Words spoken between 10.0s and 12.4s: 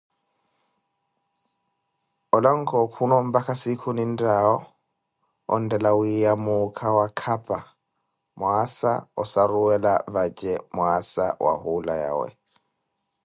vace mwaasa wa hula yawe.